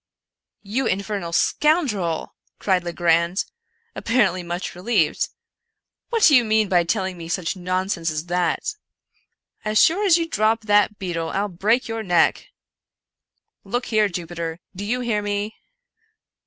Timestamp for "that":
8.25-8.73, 10.61-10.97